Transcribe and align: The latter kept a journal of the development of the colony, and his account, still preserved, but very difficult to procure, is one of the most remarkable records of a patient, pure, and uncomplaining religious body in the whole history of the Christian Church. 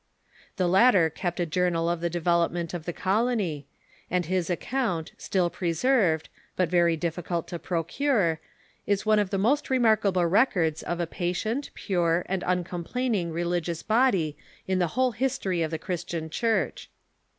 The 0.55 0.67
latter 0.67 1.11
kept 1.11 1.39
a 1.39 1.45
journal 1.45 1.87
of 1.87 2.01
the 2.01 2.09
development 2.09 2.73
of 2.73 2.85
the 2.85 2.91
colony, 2.91 3.67
and 4.09 4.25
his 4.25 4.49
account, 4.49 5.11
still 5.15 5.47
preserved, 5.51 6.27
but 6.55 6.69
very 6.71 6.97
difficult 6.97 7.47
to 7.49 7.59
procure, 7.59 8.39
is 8.87 9.05
one 9.05 9.19
of 9.19 9.29
the 9.29 9.37
most 9.37 9.69
remarkable 9.69 10.25
records 10.25 10.81
of 10.81 10.99
a 10.99 11.05
patient, 11.05 11.69
pure, 11.75 12.25
and 12.27 12.43
uncomplaining 12.47 13.31
religious 13.31 13.83
body 13.83 14.35
in 14.67 14.79
the 14.79 14.87
whole 14.97 15.11
history 15.11 15.61
of 15.61 15.69
the 15.69 15.77
Christian 15.77 16.31
Church. 16.31 16.89